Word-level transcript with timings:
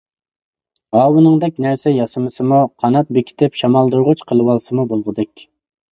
ئاۋۇنىڭدەك 1.01 1.59
نەرسە 1.67 1.93
ياسىمىسىمۇ، 1.97 2.63
قانات 2.85 3.13
بېكىتىپ 3.19 3.61
شامالدۇرغۇچ 3.61 4.25
قىلىۋالسىمۇ 4.33 4.87
بولغۇدەك. 4.95 5.45